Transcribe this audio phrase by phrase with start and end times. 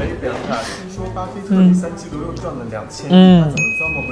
[0.00, 3.69] 哎，梁凯，听说巴菲特第三季度又赚了两千亿，他怎么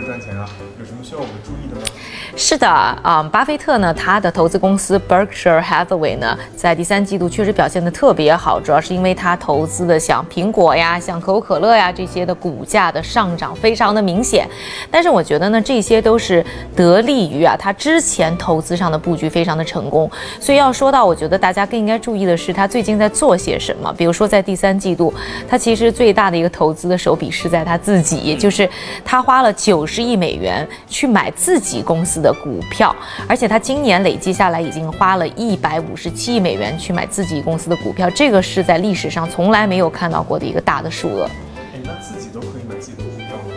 [0.08, 0.48] 赚钱啊？
[0.80, 1.86] 有什么需要我们注意的吗？
[2.34, 14.48] 是的啊，巴菲特呢，他的投资公司 Berkshire Hathaway 呢，在第三季度确实表现的特别好，主要是因为他投资的像苹果呀、像可口可乐呀这些的股价的上涨非常的明显。
[14.90, 16.42] 但是我觉得呢，这些都是
[16.74, 20.10] 得力于啊他之前投资上的布局非常的成功。
[20.40, 23.92] 所以要说到，我觉得大家更应该注意的是他最近在做些什么。
[23.92, 25.12] 比如说在第三季度，
[25.46, 28.66] 他其实最大的一个投资的手笔是在他自己，就是
[29.04, 32.34] 他花了九十亿美元去买自己公司的。
[32.38, 32.94] 股票，
[33.28, 41.28] 而且他今年累计下来已经花了一百五十七亿美元去买自己公司的股票，这个是在历史上从来没有看到过的一个大的数额。
[41.74, 43.52] 哎，那自己都可以买自己的股票吗？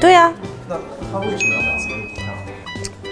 [0.00, 0.32] 对呀。
[0.68, 0.76] 那
[1.12, 2.24] 他为什么要买自己的股票？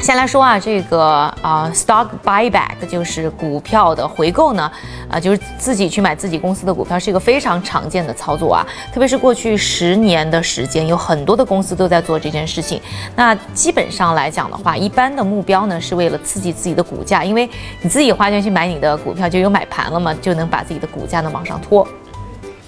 [0.09, 1.03] 先来说啊，这个
[1.43, 4.73] 啊，stock buyback 就是股票的回购呢，
[5.07, 8.67] 啊，就是自己去买自己公司的股票，是一个非常常见的操作啊。
[8.91, 12.81] 特别是过去十年的时间，有很多的公司都在做这件事情。
[13.15, 17.47] 那基本上来讲的话，一般的目标呢，是为了刺激自己的股价，因为
[17.83, 21.87] 你自己花钱去买你的股票，就有买盘了嘛，就能把自己的股价呢往上拖。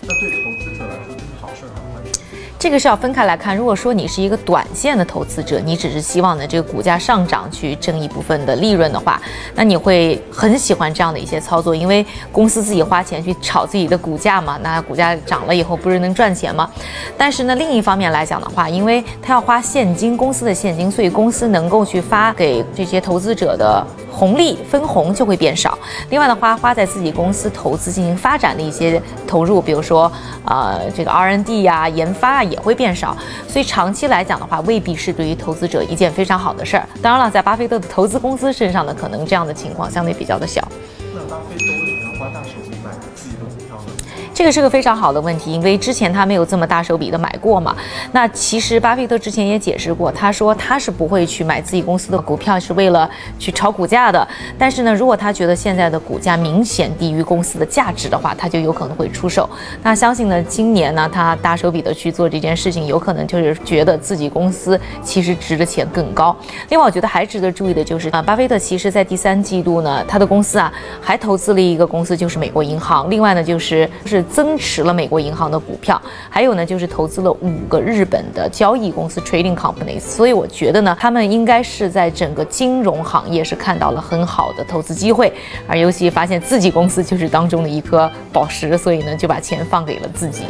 [0.02, 0.39] 那对
[2.60, 3.56] 这个是要分开来看。
[3.56, 9.18] 如果说你是一个短线的投资者，你只是希望呢这个股价上涨去挣一部分的利润的话，
[9.54, 16.70] 那你会很喜欢这样的一些操作，因为公司自己花钱去炒自己的股价嘛，那股价涨了以后不是能赚钱吗？
[17.16, 23.82] 但是呢，另一方面来讲的话，因为他要花现金，公司的现金，所以公司能够去发给这些投资者的
[24.20, 25.78] 红利分红就会变少。
[26.10, 30.12] 另外的话，花在自己公司投资进行发展的一些投入，比如说
[30.44, 32.44] 呃这个 R N D 呀、研发啊。
[32.50, 36.84] 也会变少，所以长期来讲的话，未必是对于投资者一件非常好的事儿。
[37.00, 40.60] 当然了，在巴菲特的投资公司身上呢，可能这样的情况相对比较的小。
[44.40, 47.76] 这个是个非常好的问题，因为之前他没有这么大手笔的买过嘛。
[48.12, 54.26] 那其实巴菲特之前也解释过，他说他是不会去买自己公司的股票，是为了去炒股价的。
[54.56, 59.46] 但是呢，如果他觉得现在的股价明显低于公司的价值的话，他就有可能会出手。
[59.82, 66.34] 那相信呢，今年呢，他大手笔的去做这件事情，有可能就是觉得自己公司其实值的钱更高。
[66.70, 73.10] 另外，我觉得还值得注意的就是啊，巴菲特其实在第三季度呢，他的公司啊还投资了一个公司，就是美国银行。
[73.10, 74.24] 另外呢，就是是。
[74.32, 80.00] 增持了美国银行的股票，还有呢，就是投资了五个日本的交易公司 （trading companies）。
[80.00, 85.32] 所以我觉得呢，他们应该是在整个金融行业是看到了很好的投资机会，
[85.66, 90.44] 而尤其发现自己公司就是当中的一颗宝石，所以呢，就把钱放给了自己。